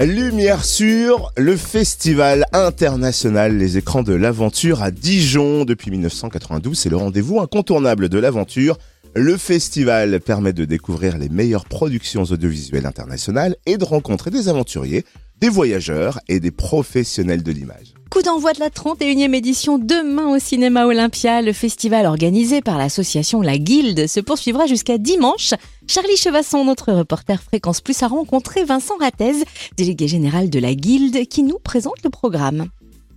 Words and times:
Lumière 0.00 0.64
sur 0.64 1.30
le 1.36 1.56
festival 1.56 2.44
international 2.52 3.56
Les 3.56 3.78
écrans 3.78 4.02
de 4.02 4.14
l'aventure 4.14 4.82
à 4.82 4.90
Dijon 4.90 5.64
depuis 5.64 5.90
1992. 5.90 6.76
C'est 6.76 6.88
le 6.88 6.96
rendez-vous 6.96 7.40
incontournable 7.40 8.08
de 8.08 8.18
l'aventure. 8.18 8.78
Le 9.14 9.36
festival 9.36 10.20
permet 10.20 10.52
de 10.52 10.64
découvrir 10.64 11.18
les 11.18 11.28
meilleures 11.28 11.66
productions 11.66 12.24
audiovisuelles 12.24 12.86
internationales 12.86 13.56
et 13.66 13.76
de 13.76 13.84
rencontrer 13.84 14.30
des 14.30 14.48
aventuriers, 14.48 15.04
des 15.40 15.50
voyageurs 15.50 16.18
et 16.28 16.40
des 16.40 16.50
professionnels 16.50 17.42
de 17.42 17.52
l'image. 17.52 17.94
Coup 18.12 18.20
d'envoi 18.20 18.52
de 18.52 18.60
la 18.60 18.68
31e 18.68 19.32
édition 19.32 19.78
demain 19.78 20.36
au 20.36 20.38
cinéma 20.38 20.84
Olympia. 20.84 21.40
Le 21.40 21.54
festival 21.54 22.04
organisé 22.04 22.60
par 22.60 22.76
l'association 22.76 23.40
La 23.40 23.56
Guilde 23.56 24.06
se 24.06 24.20
poursuivra 24.20 24.66
jusqu'à 24.66 24.98
dimanche. 24.98 25.54
Charlie 25.86 26.18
Chevasson, 26.18 26.62
notre 26.62 26.92
reporter 26.92 27.42
Fréquence 27.42 27.80
Plus, 27.80 28.02
a 28.02 28.08
rencontré 28.08 28.64
Vincent 28.64 28.98
Rattez, 29.00 29.46
délégué 29.78 30.08
général 30.08 30.50
de 30.50 30.58
la 30.58 30.74
Guilde, 30.74 31.26
qui 31.26 31.42
nous 31.42 31.58
présente 31.58 32.04
le 32.04 32.10
programme. 32.10 32.66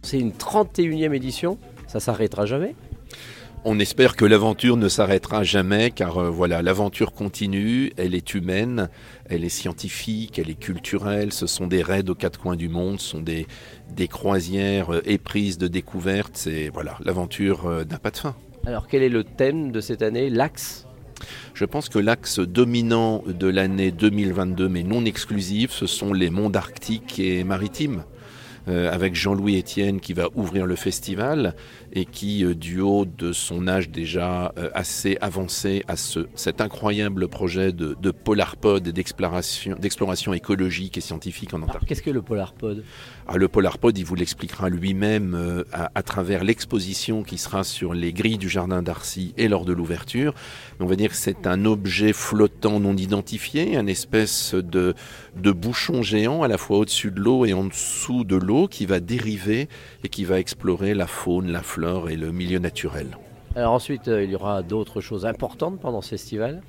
C'est 0.02 0.18
une 0.18 0.32
31e 0.32 1.14
édition, 1.14 1.58
ça 1.88 2.00
s'arrêtera 2.00 2.46
jamais 2.46 2.74
on 3.66 3.80
espère 3.80 4.16
que 4.16 4.26
l'aventure 4.26 4.78
ne 4.78 4.88
s'arrêtera 4.88 5.44
jamais, 5.44 5.90
car 5.90 6.20
euh, 6.20 6.30
voilà, 6.30 6.62
l'aventure 6.62 7.14
continue, 7.14 7.92
elle 7.98 8.14
est 8.14 8.36
humaine, 8.36 8.90
elle 9.28 9.44
est 9.44 9.50
scientifique, 9.50 10.38
elle 10.38 10.52
est 10.52 10.60
culturelle, 10.60 11.34
ce 11.34 11.48
sont 11.48 11.66
des 11.66 11.82
raids 11.82 12.08
aux 12.08 12.16
quatre 12.16 12.40
coins 12.40 12.56
du 12.56 12.70
monde, 12.70 13.02
ce 13.02 13.10
sont 13.10 13.22
des, 13.22 13.48
des 13.92 14.08
croisières 14.08 14.94
euh, 14.94 15.02
éprises 15.06 15.58
de 15.58 15.68
découvertes, 15.68 16.34
c'est 16.36 16.70
voilà, 16.70 16.96
l'aventure 17.04 17.66
euh, 17.66 17.84
n'a 17.86 17.98
pas 17.98 18.12
de 18.12 18.18
fin. 18.18 18.36
Alors 18.68 18.88
quel 18.88 19.02
est 19.02 19.10
le 19.10 19.24
thème 19.24 19.72
de 19.72 19.82
cette 19.82 20.04
année, 20.04 20.30
l'axe? 20.30 20.86
Je 21.56 21.66
pense 21.66 21.90
que 21.90 21.98
l'axe 21.98 22.40
dominant 22.40 23.24
de 23.26 23.48
l'année 23.48 23.92
2022, 23.92 24.70
mais 24.70 24.84
non 24.84 25.06
exclusif, 25.06 25.72
ce 25.72 25.88
sont 25.88 26.14
les 26.14 26.30
mondes 26.30 26.56
arctiques 26.56 27.20
et 27.20 27.44
maritimes. 27.44 28.04
Euh, 28.68 28.92
avec 28.92 29.14
Jean-Louis 29.14 29.60
Etienne 29.60 30.00
qui 30.00 30.14
va 30.14 30.30
ouvrir 30.34 30.66
le 30.66 30.76
festival 30.76 31.54
et 31.94 32.06
qui, 32.06 32.44
euh, 32.44 32.56
du 32.56 32.80
haut 32.82 33.06
de 33.06 33.32
son 33.32 33.68
âge 33.68 33.92
déjà 33.92 34.54
euh, 34.58 34.72
assez 34.74 35.20
avancé 35.22 35.84
à 35.88 35.96
ce, 35.96 36.28
cet 36.34 36.62
incroyable 36.62 37.28
projet 37.28 37.72
de, 37.72 37.96
de 38.02 38.10
polarpod 38.10 38.88
et 38.88 38.92
d'exploration 38.92 40.34
écologique 40.34 40.98
et 40.98 41.02
scientifique 41.02 41.54
en 41.54 41.62
Antarctique. 41.62 41.90
Qu'est-ce 41.90 42.02
que 42.02 42.10
le 42.10 42.24
polarpod 42.24 42.84
ah, 43.28 43.38
Le 43.38 43.48
polarpod, 43.48 43.96
il 44.00 44.04
vous 44.04 44.16
l'expliquera 44.16 44.70
lui-même 44.70 45.64
à, 45.72 45.92
à, 45.94 46.02
travers 46.02 46.44
l'exposition 46.44 47.22
qui 47.22 47.38
sera 47.38 47.64
sur 47.64 47.94
les 47.94 48.14
grilles 48.14 48.40
du 48.40 48.50
jardin 48.50 48.82
d'Arcy 48.82 49.36
et 49.38 49.48
lors 49.48 49.66
de 49.66 49.74
l'ouverture. 49.74 50.34
On 50.80 50.88
va 50.88 50.96
dire 50.96 51.12
que 51.12 51.18
c'est 51.18 51.46
un 51.46 51.66
objet 51.66 52.14
flottant 52.14 52.80
non 52.80 52.98
identifié, 52.98 53.78
un 53.78 53.86
espèce 53.86 54.56
de, 54.56 54.96
de 55.36 55.52
bouchon 55.52 56.02
géant 56.02 56.42
à 56.42 56.48
la 56.48 56.58
fois 56.58 56.80
au-dessus 56.80 57.12
de 57.12 57.20
l'eau 57.20 57.46
et 57.46 57.54
en 57.54 57.66
dessous 57.66 58.24
de 58.24 58.36
l'eau 58.36 58.55
qui 58.70 58.86
va 58.86 59.00
dériver 59.00 59.68
et 60.04 60.10
qui 60.10 60.24
va 60.24 60.40
explorer 60.40 60.94
la 60.94 61.08
faune, 61.08 61.52
la 61.52 61.62
flore 61.62 62.10
et 62.10 62.16
le 62.16 62.32
milieu 62.32 62.60
naturel. 62.60 63.18
Ensuite, 63.56 64.10
euh, 64.10 64.24
il 64.24 64.32
y 64.32 64.36
aura 64.36 64.64
d'autres 64.64 65.00
choses 65.00 65.26
importantes 65.26 65.80
pendant 65.80 66.02
ce 66.02 66.10
festival 66.10 66.62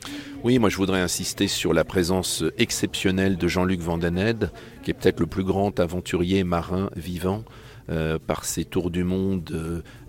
Oui, 0.45 0.61
moi 0.61 0.69
je 0.69 0.77
voudrais 0.77 1.01
insister 1.01 1.48
sur 1.48 1.75
la 1.75 1.84
présence 1.84 2.45
exceptionnelle 2.59 3.37
de 3.37 3.48
Jean-Luc 3.48 3.81
Vandened, 3.81 4.53
qui 4.83 4.92
est 4.92 4.95
peut-être 4.95 5.19
le 5.19 5.27
plus 5.27 5.42
grand 5.42 5.81
aventurier 5.81 6.45
marin 6.45 6.91
vivant. 6.95 7.42
Euh, 7.89 8.19
par 8.19 8.45
ses 8.45 8.64
tours 8.64 8.91
du 8.91 9.05
monde 9.05 9.48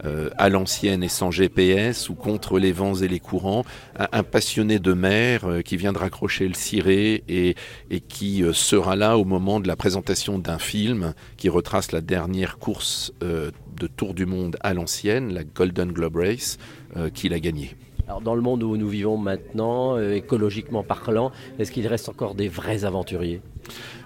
euh, 0.03 0.30
à 0.36 0.50
l'ancienne 0.50 1.03
et 1.03 1.09
sans 1.09 1.30
GPS 1.30 2.09
ou 2.09 2.16
contre 2.16 2.58
les 2.58 2.72
vents 2.72 2.95
et 2.95 3.08
les 3.08 3.20
courants, 3.20 3.66
un, 4.00 4.23
passionné 4.23 4.80
de 4.80 4.94
mer 4.94 5.45
qui 5.64 5.78
vient 5.78 5.94
de 5.94 6.00
raccrocher 6.00 6.48
le 6.48 6.55
ciré 6.55 7.23
et, 7.28 7.53
et 7.92 8.00
qui 8.00 8.44
sera 8.52 8.95
là 8.95 9.20
au 9.20 9.25
moment 9.25 9.59
de 9.59 9.67
la 9.67 9.75
présentation 9.75 10.39
d'un 10.39 10.58
film 10.58 11.14
qui 11.38 11.50
retrace 11.50 11.92
la 11.92 12.02
dernière 12.02 12.58
course 12.58 13.14
de 13.80 13.88
tour 13.88 14.14
du 14.14 14.25
monde 14.25 14.58
à 14.61 14.73
l'ancienne, 14.73 15.33
la 15.33 15.44
Golden 15.44 15.92
Globe 15.92 16.17
Race, 16.17 16.58
qu'il 17.14 17.33
a 17.33 17.39
gagnée. 17.39 17.76
Alors 18.08 18.21
dans 18.21 18.36
le 18.36 18.42
monde 18.42 18.64
où 18.64 18.77
nous 18.77 18.88
vivons 18.88 19.17
maintenant, 19.17 19.99
écologiquement 19.99 20.83
parlant, 20.83 21.32
est-ce 21.60 21.71
qu'il 21.71 21.86
reste 21.87 22.10
encore 22.10 22.36
des 22.36 22.48
vrais 22.48 22.86
aventuriers? 22.86 23.42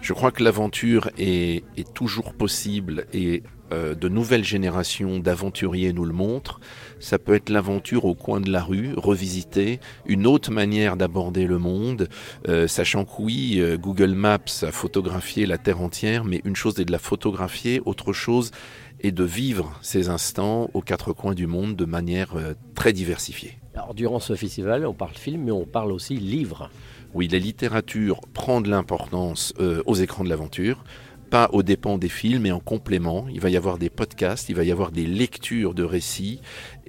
Je 0.02 0.14
crois 0.14 0.32
que 0.32 0.44
l'aventure 0.44 1.10
est, 1.18 1.64
est, 1.78 1.94
toujours 1.94 2.34
possible 2.34 3.06
et 3.14 3.44
euh, 3.72 3.96
de 3.96 4.10
nouvelles 4.10 4.44
générations 4.44 5.20
d'aventuriers 5.20 5.94
nous 5.94 6.06
le 6.06 6.14
montrent. 6.14 6.60
Ça 7.00 7.18
peut 7.18 7.36
être 7.36 7.50
l'aventure 7.50 8.06
au 8.06 8.16
coin 8.16 8.42
de 8.42 8.52
la 8.52 8.62
rue, 8.62 8.94
revisiter, 8.98 9.80
une 10.06 10.28
autre 10.28 10.52
manière 10.52 10.98
d'aborder 10.98 11.46
le 11.48 11.58
monde, 11.58 12.10
euh, 12.48 12.68
sachant 12.68 13.06
que 13.06 13.22
oui, 13.22 13.58
euh, 13.60 13.78
Google 13.78 14.14
Maps 14.14 14.64
a 14.64 14.72
photographié 14.72 15.46
la 15.46 15.58
Terre 15.58 15.82
entière, 15.82 16.26
mais 16.26 16.42
une 16.44 16.56
chose 16.56 16.80
est 16.80 16.86
de 16.86 16.92
la 16.92 17.00
photographier, 17.00 17.82
autre 17.86 18.14
chose 18.14 18.52
est 19.02 19.12
de 19.12 19.24
vivre 19.24 19.78
ces 19.82 20.10
instants 20.10 20.70
aux 20.74 20.82
quatre 20.82 21.14
coins 21.14 21.34
du 21.34 21.48
monde 21.48 21.76
de 21.76 21.86
manière 21.86 22.36
très 22.76 22.94
diversifiée. 22.94 23.58
Alors 23.74 23.94
durant 23.94 24.20
ce 24.20 24.36
festival, 24.36 24.86
on 24.86 24.94
parle 24.94 25.14
film, 25.16 25.44
mais 25.44 25.52
on 25.52 25.66
parle 25.66 25.92
aussi 25.92 26.16
livre. 26.16 26.70
Oui, 27.14 27.28
la 27.28 27.40
littérature 27.40 28.22
prend 28.34 28.62
de 28.62 28.70
l'importance 28.70 29.54
aux 29.86 29.96
écrans 29.96 30.24
de 30.24 30.30
l'aventure 30.30 30.84
pas 31.32 31.50
aux 31.54 31.64
dépens 31.64 31.98
des 31.98 32.10
films, 32.10 32.44
mais 32.44 32.52
en 32.52 32.60
complément. 32.60 33.26
Il 33.34 33.40
va 33.40 33.50
y 33.50 33.58
avoir 33.58 33.78
des 33.78 33.90
podcasts, 33.90 34.50
il 34.50 34.56
va 34.56 34.66
y 34.66 34.72
avoir 34.72 34.92
des 34.92 35.08
lectures 35.08 35.74
de 35.74 35.84
récits, 35.84 36.42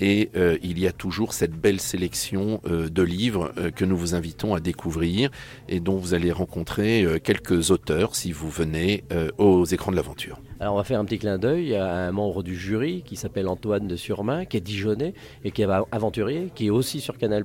et 0.03 0.31
euh, 0.35 0.59
il 0.63 0.81
y 0.81 0.89
a 0.89 0.93
toujours 0.93 1.33
cette 1.33 1.53
belle 1.53 1.81
sélection 1.81 2.61
euh, 2.67 2.89
de 2.89 3.03
livres 3.03 3.53
euh, 3.57 3.71
que 3.71 3.85
nous 3.85 3.97
vous 3.97 4.15
invitons 4.17 4.53
à 4.53 4.59
découvrir 4.61 5.31
et 5.69 5.79
dont 5.79 5.97
vous 5.97 6.13
allez 6.13 6.33
rencontrer 6.33 7.07
quelques 7.23 7.71
auteurs 7.71 8.17
si 8.17 8.33
vous 8.33 8.51
venez 8.51 9.05
aux 9.39 9.65
écrans 9.65 9.91
de 9.91 9.97
l'aventure. 9.97 10.41
Alors 10.61 10.75
on 10.75 10.77
va 10.77 10.85
faire 10.85 10.99
un 10.99 11.05
petit 11.05 11.19
clin 11.19 11.39
d'œil 11.39 11.75
à 11.75 11.95
un 11.95 12.13
membre 12.13 12.43
du 12.43 12.57
jury 12.57 13.03
qui 13.05 13.17
s'appelle 13.17 13.49
Antoine 13.49 13.87
de 13.87 13.97
Surmain, 13.97 14.45
qui 14.45 14.57
est 14.57 14.61
Dijonais 14.61 15.15
et 15.45 15.51
qui 15.51 15.63
est 15.63 15.69
aventurier, 15.93 16.51
qui 16.55 16.67
est 16.67 16.71
aussi 16.71 17.01
sur 17.01 17.17
Canal+. 17.17 17.45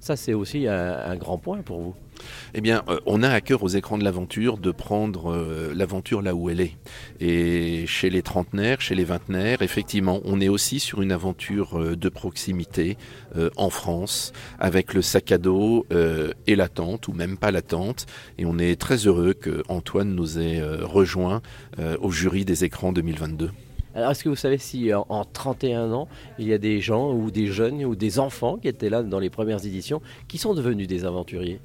Ça 0.00 0.16
c'est 0.16 0.34
aussi 0.34 0.66
un 0.66 1.16
grand 1.16 1.38
point 1.38 1.58
pour 1.58 1.80
vous. 1.80 1.94
Eh 2.54 2.60
bien, 2.60 2.82
on 3.06 3.22
a 3.22 3.28
à 3.28 3.40
cœur 3.40 3.62
aux 3.62 3.68
écrans 3.68 3.96
de 3.96 4.04
l'aventure 4.04 4.58
de 4.58 4.72
prendre 4.72 5.36
l'aventure 5.74 6.20
là 6.20 6.34
où 6.34 6.37
elle 6.48 6.60
est. 6.60 6.76
Et 7.20 7.86
chez 7.86 8.10
les 8.10 8.22
trentenaires, 8.22 8.80
chez 8.80 8.94
les 8.94 9.04
vingtenaires, 9.04 9.62
effectivement, 9.62 10.20
on 10.24 10.40
est 10.40 10.48
aussi 10.48 10.80
sur 10.80 11.02
une 11.02 11.12
aventure 11.12 11.78
euh, 11.78 11.96
de 11.96 12.08
proximité 12.08 12.96
en 13.56 13.70
France, 13.70 14.32
avec 14.58 14.94
le 14.94 15.02
sac 15.02 15.32
à 15.32 15.38
dos 15.38 15.86
et 16.46 16.56
la 16.56 16.68
tente, 16.68 17.08
ou 17.08 17.12
même 17.12 17.36
pas 17.36 17.50
la 17.50 17.62
tente. 17.62 18.06
Et 18.38 18.46
on 18.46 18.58
est 18.58 18.80
très 18.80 19.06
heureux 19.06 19.34
que 19.34 19.62
Antoine 19.68 20.14
nous 20.14 20.38
ait 20.38 20.62
rejoint 20.82 21.42
au 22.00 22.10
jury 22.10 22.44
des 22.44 22.64
écrans 22.64 22.92
2022. 22.92 23.50
Alors, 23.94 24.10
est-ce 24.10 24.24
que 24.24 24.28
vous 24.28 24.36
savez 24.36 24.58
si 24.58 24.92
en, 24.92 25.06
en, 25.08 25.24
31 25.24 25.92
ans, 25.92 26.08
il 26.38 26.46
y 26.46 26.52
a 26.52 26.58
des 26.58 26.80
gens 26.80 27.12
ou 27.12 27.30
des 27.30 27.46
jeunes 27.46 27.84
ou 27.84 27.96
des 27.96 28.18
enfants 28.18 28.56
qui 28.56 28.68
étaient 28.68 28.90
là 28.90 29.02
dans 29.02 29.18
les 29.18 29.30
premières 29.30 29.64
éditions 29.64 30.00
qui 30.28 30.38
sont 30.38 30.54
devenus 30.54 30.86
des 30.86 31.04
aventuriers? 31.04 31.60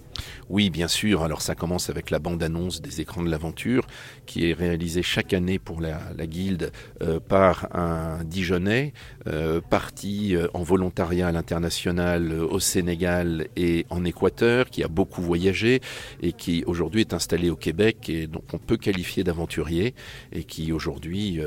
Oui, 0.49 0.69
bien 0.69 0.87
sûr. 0.87 1.23
Alors 1.23 1.41
ça 1.41 1.55
commence 1.55 1.89
avec 1.89 2.09
la 2.09 2.19
bande-annonce 2.19 2.81
des 2.81 3.01
écrans 3.01 3.23
de 3.23 3.29
l'aventure, 3.29 3.85
qui 4.25 4.49
est 4.49 4.53
réalisée 4.53 5.03
chaque 5.03 5.33
année 5.33 5.59
pour 5.59 5.81
la, 5.81 5.99
guilde 6.27 6.71
euh, 7.01 7.19
par 7.19 7.67
un 7.75 8.23
Dijonais, 8.23 8.93
euh, 9.27 9.61
parti 9.61 10.35
euh, 10.35 10.47
en 10.53 10.63
volontariat 10.63 11.27
à 11.27 11.31
l'international 11.31 12.31
au 12.33 12.59
Sénégal 12.59 13.47
et 13.55 13.85
en 13.89 14.05
Équateur, 14.05 14.69
qui 14.69 14.83
a 14.83 14.87
beaucoup 14.87 15.21
voyagé 15.21 15.81
et 16.21 16.33
qui 16.33 16.63
aujourd'hui 16.65 17.01
est 17.01 17.13
installé 17.13 17.49
au 17.49 17.55
Québec 17.55 18.09
et 18.09 18.27
donc 18.27 18.43
on 18.53 18.57
peut 18.57 18.77
qualifier 18.77 19.23
d'aventurier 19.23 19.93
et 20.31 20.43
qui 20.43 20.71
aujourd'hui 20.71 21.39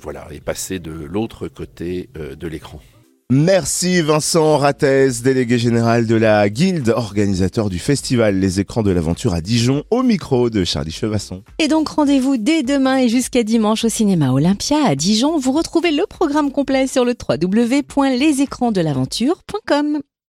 voilà 0.00 0.13
est 0.30 0.40
passé 0.40 0.78
de 0.78 0.92
l'autre 0.92 1.48
côté 1.48 2.08
de 2.14 2.46
l'écran. 2.46 2.80
Merci 3.30 4.02
Vincent 4.02 4.58
Rattez, 4.58 5.08
délégué 5.24 5.58
général 5.58 6.06
de 6.06 6.14
la 6.14 6.46
Guilde, 6.50 6.90
organisateur 6.90 7.70
du 7.70 7.78
festival 7.78 8.38
Les 8.38 8.60
Écrans 8.60 8.82
de 8.82 8.90
l'Aventure 8.90 9.32
à 9.32 9.40
Dijon, 9.40 9.82
au 9.90 10.02
micro 10.02 10.50
de 10.50 10.62
Charlie 10.62 10.92
Chevasson. 10.92 11.42
Et 11.58 11.68
donc 11.68 11.88
rendez-vous 11.88 12.36
dès 12.36 12.62
demain 12.62 12.98
et 12.98 13.08
jusqu'à 13.08 13.42
dimanche 13.42 13.86
au 13.86 13.88
cinéma 13.88 14.30
Olympia 14.30 14.76
à 14.86 14.94
Dijon. 14.94 15.38
Vous 15.38 15.52
retrouvez 15.52 15.90
le 15.90 16.04
programme 16.06 16.52
complet 16.52 16.86
sur 16.86 17.06
le 17.06 17.14
www.lesécransdelaventure.com. 17.18 20.02